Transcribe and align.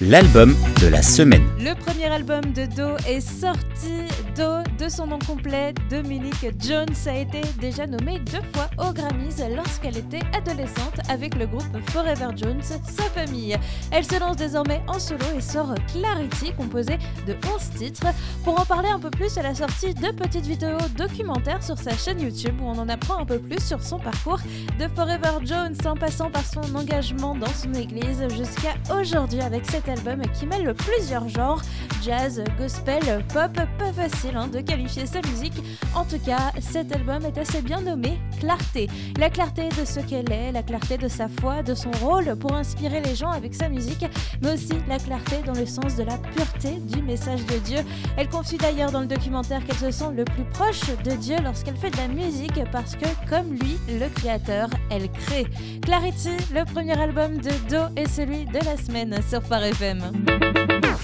L'album 0.00 0.54
de 0.80 0.86
la 0.86 1.02
semaine. 1.02 1.46
Le 1.58 1.74
premier 1.74 2.06
album 2.06 2.40
de 2.52 2.66
Do 2.66 2.96
est 3.06 3.20
sorti. 3.20 4.06
Do, 4.36 4.62
de 4.78 4.88
son 4.88 5.08
nom 5.08 5.18
complet, 5.18 5.74
Dominique 5.90 6.46
Jones, 6.58 6.94
a 7.06 7.16
été 7.16 7.40
déjà 7.60 7.86
nommée 7.86 8.18
deux 8.20 8.42
fois 8.54 8.70
aux 8.78 8.92
Grammys 8.92 9.42
lorsqu'elle 9.54 9.96
était 9.96 10.20
adolescente 10.36 11.00
avec 11.08 11.34
le 11.34 11.46
groupe 11.46 11.76
Forever 11.90 12.28
Jones, 12.36 12.62
sa 12.62 13.02
famille. 13.14 13.56
Elle 13.90 14.04
se 14.04 14.18
lance 14.20 14.36
désormais 14.36 14.80
en 14.86 14.98
solo 14.98 15.24
et 15.36 15.40
sort 15.40 15.74
Clarity, 15.92 16.52
composé 16.56 16.98
de 17.26 17.34
11 17.54 17.70
titres. 17.78 18.06
Pour 18.44 18.60
en 18.60 18.64
parler 18.64 18.88
un 18.88 19.00
peu 19.00 19.10
plus, 19.10 19.36
elle 19.36 19.46
a 19.46 19.54
sorti 19.54 19.92
deux 19.94 20.12
petites 20.12 20.46
vidéos 20.46 20.78
documentaires 20.96 21.62
sur 21.62 21.76
sa 21.76 21.96
chaîne 21.96 22.20
YouTube 22.20 22.54
où 22.62 22.66
on 22.66 22.78
en 22.78 22.88
apprend 22.88 23.18
un 23.18 23.26
peu 23.26 23.38
plus 23.38 23.62
sur 23.62 23.82
son 23.82 23.98
parcours 23.98 24.40
de 24.78 24.86
Forever 24.94 25.44
Jones 25.44 25.76
en 25.84 25.96
passant 25.96 26.30
par 26.30 26.44
son 26.46 26.74
engagement 26.74 27.34
dans 27.34 27.52
son 27.52 27.74
église 27.74 28.22
jusqu'à 28.30 28.74
aujourd'hui 28.98 29.40
avec 29.40 29.66
cet 29.80 29.98
album 29.98 30.22
qui 30.34 30.46
mêle 30.46 30.74
plusieurs 30.74 31.28
genres, 31.28 31.62
jazz, 32.02 32.42
gospel, 32.58 33.24
pop, 33.32 33.52
pas 33.78 33.92
facile 33.92 34.36
hein, 34.36 34.48
de 34.48 34.60
qualifier 34.60 35.06
sa 35.06 35.20
musique. 35.22 35.62
En 35.94 36.04
tout 36.04 36.18
cas, 36.18 36.52
cet 36.60 36.94
album 36.94 37.24
est 37.24 37.38
assez 37.38 37.62
bien 37.62 37.80
nommé 37.80 38.18
Clarté. 38.40 38.88
La 39.18 39.30
clarté 39.30 39.68
de 39.68 39.84
ce 39.84 40.00
qu'elle 40.00 40.32
est, 40.32 40.50
la 40.50 40.62
clarté 40.62 40.96
de 40.96 41.08
sa 41.08 41.28
foi, 41.28 41.62
de 41.62 41.74
son 41.74 41.90
rôle 42.02 42.36
pour 42.36 42.54
inspirer 42.54 43.00
les 43.00 43.14
gens 43.14 43.30
avec 43.30 43.54
sa 43.54 43.68
musique, 43.68 44.04
mais 44.42 44.54
aussi 44.54 44.72
la 44.88 44.98
clarté 44.98 45.36
dans 45.46 45.52
le 45.52 45.66
sens 45.66 45.96
de 45.96 46.02
la 46.02 46.16
pureté 46.16 46.78
du 46.80 47.02
message 47.02 47.44
de 47.46 47.58
Dieu. 47.58 47.78
Elle 48.16 48.28
confie 48.28 48.56
d'ailleurs 48.56 48.90
dans 48.90 49.00
le 49.00 49.06
documentaire 49.06 49.64
qu'elle 49.64 49.76
se 49.76 49.90
sent 49.90 50.12
le 50.16 50.24
plus 50.24 50.44
proche 50.52 50.88
de 51.04 51.12
Dieu 51.12 51.36
lorsqu'elle 51.44 51.76
fait 51.76 51.90
de 51.90 51.98
la 51.98 52.08
musique 52.08 52.60
parce 52.72 52.96
que, 52.96 53.06
comme 53.28 53.52
lui, 53.52 53.76
le 53.88 54.08
créateur, 54.08 54.68
elle 54.90 55.10
crée. 55.10 55.46
Clarity, 55.82 56.36
le 56.54 56.64
premier 56.64 56.98
album 56.98 57.36
de 57.38 57.50
Do 57.68 57.92
est 57.96 58.08
celui 58.08 58.46
de 58.46 58.64
la 58.64 58.76
semaine 58.76 59.16
sur 59.28 59.42
Phare 59.42 59.64
FM. 59.64 60.00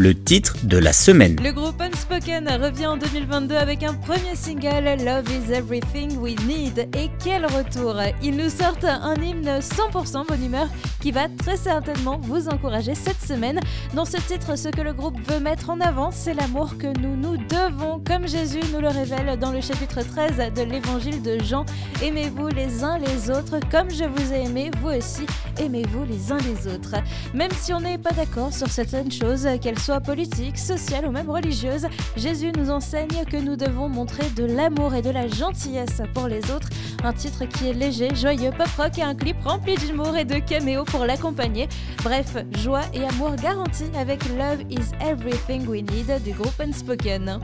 Le 0.00 0.14
titre 0.14 0.54
de 0.62 0.78
la 0.78 0.92
semaine. 0.92 1.34
Le 1.42 1.50
groupe 1.50 1.80
Unspoken 1.80 2.48
revient 2.62 2.86
en 2.86 2.96
2022 2.96 3.56
avec 3.56 3.82
un 3.82 3.94
premier 3.94 4.36
single 4.36 4.96
Love 5.04 5.24
is 5.28 5.52
Everything 5.52 6.16
We 6.18 6.36
Need. 6.46 6.88
Et 6.96 7.10
quel 7.22 7.46
retour 7.46 7.96
Ils 8.22 8.36
nous 8.36 8.50
sortent 8.50 8.84
un 8.84 9.14
hymne 9.16 9.58
100% 9.60 10.26
bonne 10.26 10.44
humeur 10.44 10.68
qui 11.00 11.10
va 11.10 11.28
très 11.28 11.56
certainement 11.56 12.18
vous 12.20 12.48
encourager 12.48 12.94
cette 12.94 13.20
semaine. 13.20 13.60
Dans 13.94 14.04
ce 14.04 14.16
titre, 14.16 14.56
ce 14.56 14.68
que 14.68 14.80
le 14.80 14.92
groupe 14.92 15.18
veut 15.30 15.40
mettre 15.40 15.70
en 15.70 15.80
avant, 15.80 16.10
c'est 16.10 16.34
l'amour 16.34 16.76
que 16.78 16.86
nous 16.98 17.16
nous 17.16 17.36
devons, 17.36 18.02
comme 18.04 18.26
Jésus 18.26 18.60
nous 18.72 18.80
le 18.80 18.88
révèle 18.88 19.38
dans 19.38 19.52
le 19.52 19.60
chapitre 19.60 20.02
13 20.02 20.52
de 20.54 20.62
l'évangile 20.62 21.22
de 21.22 21.38
Jean. 21.42 21.64
Aimez-vous 22.02 22.48
les 22.48 22.84
uns 22.84 22.98
les 22.98 23.30
autres 23.30 23.58
comme 23.70 23.90
je 23.90 24.04
vous 24.04 24.32
ai 24.32 24.44
aimé, 24.44 24.70
vous 24.80 24.90
aussi 24.90 25.26
aimez-vous 25.58 26.04
les 26.04 26.32
uns 26.32 26.38
les 26.38 26.72
autres. 26.72 26.94
Même 27.34 27.50
si 27.52 27.72
on 27.72 27.80
n'est 27.80 27.98
pas 27.98 28.12
d'accord 28.12 28.52
sur 28.52 28.68
certaines 28.68 29.10
choses, 29.10 29.48
qu'elles 29.60 29.78
soient 29.78 30.00
politiques, 30.00 30.58
sociales 30.58 31.06
ou 31.06 31.10
même 31.10 31.30
religieuses, 31.30 31.86
Jésus 32.16 32.52
nous 32.56 32.70
enseigne 32.70 33.24
que 33.30 33.36
nous 33.36 33.56
devons 33.56 33.88
montrer 33.88 34.28
de 34.36 34.44
l'amour 34.44 34.94
et 34.94 35.02
de 35.02 35.10
la 35.10 35.28
gentillesse 35.28 36.02
pour 36.14 36.28
les 36.28 36.50
autres. 36.50 36.68
Un 37.08 37.14
titre 37.14 37.46
qui 37.46 37.68
est 37.68 37.72
léger, 37.72 38.14
joyeux, 38.14 38.50
pop 38.50 38.68
rock 38.76 38.98
et 38.98 39.02
un 39.02 39.14
clip 39.14 39.36
rempli 39.42 39.76
d'humour 39.76 40.14
et 40.18 40.26
de 40.26 40.40
caméos 40.40 40.84
pour 40.84 41.06
l'accompagner. 41.06 41.66
Bref, 42.04 42.36
joie 42.58 42.82
et 42.92 43.02
amour 43.02 43.34
garantis 43.42 43.90
avec 43.98 44.22
Love 44.36 44.60
is 44.68 44.92
Everything 45.00 45.66
We 45.66 45.80
Need 45.80 46.22
du 46.22 46.32
groupe 46.32 46.60
Unspoken. 46.60 47.40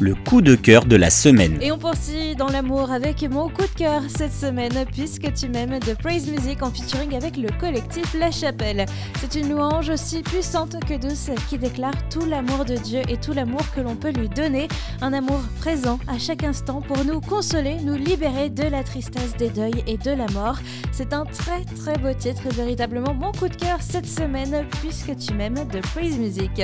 Le 0.00 0.14
coup 0.14 0.42
de 0.42 0.54
cœur 0.54 0.84
de 0.84 0.96
la 0.96 1.08
semaine. 1.08 1.56
Et 1.62 1.72
on 1.72 1.78
poursuit 1.78 2.36
dans 2.36 2.48
l'amour 2.48 2.92
avec 2.92 3.22
mon 3.22 3.48
coup 3.48 3.62
de 3.62 3.78
cœur 3.78 4.02
cette 4.08 4.34
semaine, 4.34 4.84
puisque 4.92 5.32
tu 5.32 5.48
m'aimes 5.48 5.78
de 5.78 5.94
Praise 5.94 6.30
Music 6.30 6.62
en 6.62 6.70
featuring 6.70 7.16
avec 7.16 7.38
le 7.38 7.48
collectif 7.58 8.14
La 8.20 8.30
Chapelle. 8.30 8.84
C'est 9.18 9.40
une 9.40 9.48
louange 9.48 9.88
aussi 9.88 10.22
puissante 10.22 10.76
que 10.84 10.94
douce 10.98 11.30
qui 11.48 11.56
déclare 11.56 11.94
tout 12.10 12.26
l'amour 12.26 12.66
de 12.66 12.76
Dieu 12.76 13.00
et 13.08 13.16
tout 13.16 13.32
l'amour 13.32 13.62
que 13.74 13.80
l'on 13.80 13.96
peut 13.96 14.12
lui 14.12 14.28
donner. 14.28 14.68
Un 15.00 15.14
amour 15.14 15.40
présent 15.58 15.98
à 16.06 16.18
chaque 16.18 16.44
instant 16.44 16.82
pour 16.82 17.02
nous 17.06 17.22
consoler, 17.22 17.76
nous 17.82 17.96
libérer 17.96 18.50
de 18.58 18.64
la 18.64 18.82
tristesse, 18.82 19.36
des 19.38 19.50
deuils 19.50 19.84
et 19.86 19.96
de 19.96 20.10
la 20.10 20.26
mort. 20.32 20.58
C'est 20.90 21.12
un 21.12 21.24
très 21.24 21.64
très 21.64 21.96
beau 21.96 22.12
titre 22.12 22.42
et 22.46 22.54
véritablement 22.54 23.14
mon 23.14 23.30
coup 23.32 23.48
de 23.48 23.54
cœur 23.54 23.78
cette 23.80 24.08
semaine, 24.08 24.66
puisque 24.80 25.16
tu 25.16 25.34
m'aimes 25.34 25.66
de 25.72 25.78
Praise 25.78 26.18
Music. 26.18 26.62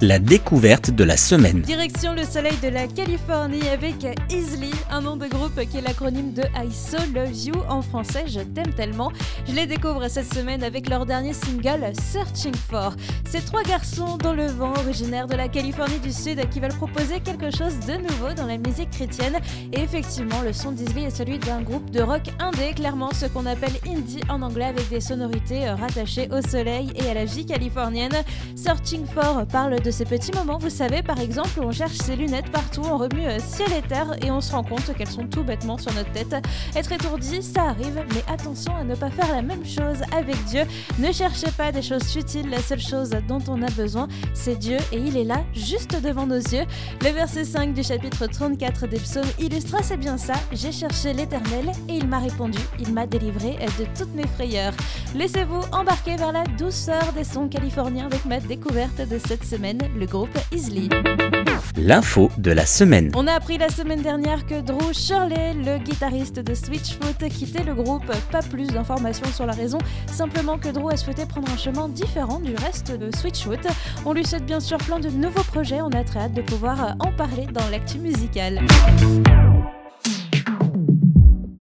La 0.00 0.18
découverte 0.18 0.90
de 0.90 1.04
la 1.04 1.18
semaine. 1.18 1.60
Direction 1.60 2.14
le 2.14 2.24
soleil 2.24 2.56
de 2.62 2.68
la 2.68 2.86
Californie 2.86 3.68
avec 3.68 4.06
Easily, 4.30 4.70
un 4.90 5.02
nom 5.02 5.16
de 5.16 5.26
groupe 5.26 5.60
qui 5.68 5.76
est 5.76 5.82
l'acronyme 5.82 6.32
de 6.32 6.42
I 6.56 6.72
So 6.72 6.96
Love 7.14 7.36
You 7.36 7.54
en 7.68 7.82
français, 7.82 8.24
je 8.26 8.40
t'aime 8.40 8.72
tellement. 8.74 9.12
Je 9.46 9.52
les 9.52 9.66
découvre 9.66 10.08
cette 10.08 10.32
semaine 10.32 10.62
avec 10.62 10.88
leur 10.88 11.04
dernier 11.04 11.34
single 11.34 11.92
Searching 12.12 12.54
For. 12.54 12.94
Ces 13.28 13.40
trois 13.40 13.62
garçons 13.62 14.16
dans 14.16 14.32
le 14.32 14.46
vent, 14.46 14.72
originaires 14.72 15.26
de 15.26 15.36
la 15.36 15.48
Californie 15.48 15.98
du 15.98 16.12
Sud, 16.12 16.48
qui 16.48 16.60
veulent 16.60 16.70
proposer 16.72 17.20
quelque 17.20 17.50
chose 17.50 17.74
de 17.86 17.94
nouveau 17.94 18.32
dans 18.34 18.46
la 18.46 18.56
musique 18.56 18.90
chrétienne. 18.90 19.38
Et 19.72 19.80
effectivement, 19.80 20.40
le 20.42 20.52
son 20.60 20.72
d'Easily 20.72 21.04
est 21.04 21.16
celui 21.16 21.38
d'un 21.38 21.62
groupe 21.62 21.90
de 21.90 22.02
rock 22.02 22.24
indé, 22.38 22.74
clairement 22.74 23.10
ce 23.14 23.24
qu'on 23.24 23.46
appelle 23.46 23.72
indie 23.86 24.20
en 24.28 24.42
anglais, 24.42 24.66
avec 24.66 24.90
des 24.90 25.00
sonorités 25.00 25.70
rattachées 25.70 26.28
au 26.30 26.42
soleil 26.46 26.92
et 26.96 27.08
à 27.08 27.14
la 27.14 27.24
vie 27.24 27.46
californienne. 27.46 28.12
Searching 28.56 29.06
For 29.06 29.46
parle 29.46 29.80
de 29.80 29.90
ces 29.90 30.04
petits 30.04 30.32
moments, 30.32 30.58
vous 30.58 30.68
savez, 30.68 31.02
par 31.02 31.18
exemple, 31.18 31.60
on 31.62 31.72
cherche 31.72 31.96
ses 31.96 32.14
lunettes 32.14 32.50
partout, 32.50 32.82
on 32.84 32.98
remue 32.98 33.22
ciel 33.38 33.72
et 33.72 33.80
terre 33.80 34.14
et 34.22 34.30
on 34.30 34.42
se 34.42 34.52
rend 34.52 34.62
compte 34.62 34.92
qu'elles 34.94 35.08
sont 35.08 35.26
tout 35.26 35.44
bêtement 35.44 35.78
sur 35.78 35.94
notre 35.94 36.12
tête. 36.12 36.36
Être 36.76 36.92
étourdi, 36.92 37.42
ça 37.42 37.62
arrive, 37.62 38.04
mais 38.14 38.22
attention 38.30 38.76
à 38.76 38.84
ne 38.84 38.94
pas 38.94 39.10
faire 39.10 39.34
la 39.34 39.40
même 39.40 39.64
chose 39.64 40.02
avec 40.14 40.36
Dieu. 40.44 40.64
Ne 40.98 41.10
cherchez 41.10 41.50
pas 41.56 41.72
des 41.72 41.82
choses 41.82 42.04
futiles, 42.04 42.50
la 42.50 42.60
seule 42.60 42.80
chose 42.80 43.10
dont 43.26 43.42
on 43.48 43.62
a 43.62 43.70
besoin, 43.70 44.08
c'est 44.34 44.56
Dieu 44.56 44.76
et 44.92 44.98
il 44.98 45.16
est 45.16 45.24
là, 45.24 45.42
juste 45.54 46.02
devant 46.02 46.26
nos 46.26 46.34
yeux. 46.34 46.66
Le 47.00 47.10
verset 47.12 47.44
5 47.44 47.72
du 47.72 47.82
chapitre 47.82 48.26
34 48.26 48.88
des 48.88 48.98
psaumes 48.98 49.24
illustre 49.38 49.76
assez 49.76 49.96
bien 49.96 50.18
ça. 50.18 50.34
J'ai 50.52 50.72
cherché 50.72 51.12
l'éternel 51.12 51.70
et 51.88 51.94
il 51.94 52.08
m'a 52.08 52.18
répondu, 52.18 52.58
il 52.78 52.92
m'a 52.92 53.06
délivré 53.06 53.56
de 53.78 53.84
toutes 53.96 54.12
mes 54.14 54.26
frayeurs. 54.26 54.72
Laissez-vous 55.14 55.60
embarquer 55.72 56.16
vers 56.16 56.32
la 56.32 56.44
douceur 56.44 57.12
des 57.12 57.24
sons 57.24 57.48
californiens 57.48 58.06
avec 58.06 58.24
ma 58.24 58.40
découverte 58.40 59.00
de 59.08 59.18
cette 59.18 59.44
semaine, 59.44 59.78
le 59.96 60.06
groupe 60.06 60.36
Easily. 60.52 60.88
L'info 61.76 62.30
de 62.36 62.50
la 62.50 62.66
semaine. 62.66 63.12
On 63.14 63.26
a 63.28 63.32
appris 63.32 63.58
la 63.58 63.68
semaine 63.68 64.02
dernière 64.02 64.44
que 64.44 64.60
Drew 64.60 64.92
Shirley, 64.92 65.54
le 65.54 65.78
guitariste 65.78 66.40
de 66.40 66.54
Switchfoot, 66.54 67.18
quittait 67.28 67.62
le 67.62 67.74
groupe. 67.74 68.10
Pas 68.32 68.42
plus 68.42 68.66
d'informations 68.66 69.30
sur 69.32 69.46
la 69.46 69.52
raison, 69.52 69.78
simplement 70.06 70.58
que 70.58 70.68
Drew 70.68 70.90
a 70.90 70.96
souhaité 70.96 71.26
prendre 71.26 71.50
un 71.52 71.56
chemin 71.56 71.88
différent 71.88 72.40
du 72.40 72.54
reste 72.56 72.90
de 72.90 73.14
Switchfoot. 73.14 73.60
On 74.04 74.12
lui 74.12 74.24
souhaite 74.24 74.46
bien 74.46 74.60
sûr 74.60 74.78
plein 74.78 74.98
de 74.98 75.10
nouveaux 75.10 75.44
projets, 75.44 75.80
on 75.80 75.90
a 75.90 76.02
très 76.02 76.20
hâte 76.20 76.34
de 76.34 76.42
pouvoir 76.42 76.96
en 76.98 77.12
parler 77.12 77.46
dans 77.52 77.68
l'actu 77.70 77.98
musicale. 77.98 78.60